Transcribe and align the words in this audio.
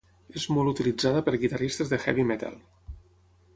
És 0.39 0.45
molt 0.55 0.69
utilitzada 0.71 1.21
per 1.27 1.35
guitarristes 1.45 1.93
de 1.93 2.01
heavy 2.07 2.25
metal. 2.33 2.59